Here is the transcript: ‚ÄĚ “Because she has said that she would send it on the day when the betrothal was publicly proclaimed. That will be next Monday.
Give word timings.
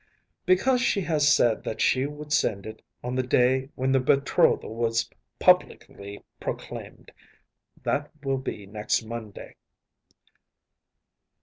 ‚ÄĚ 0.01 0.45
“Because 0.47 0.81
she 0.81 1.01
has 1.01 1.31
said 1.31 1.63
that 1.63 1.79
she 1.79 2.07
would 2.07 2.33
send 2.33 2.65
it 2.65 2.81
on 3.03 3.13
the 3.13 3.21
day 3.21 3.69
when 3.75 3.91
the 3.91 3.99
betrothal 3.99 4.73
was 4.73 5.07
publicly 5.37 6.23
proclaimed. 6.39 7.11
That 7.83 8.09
will 8.25 8.39
be 8.39 8.65
next 8.65 9.03
Monday. 9.03 9.57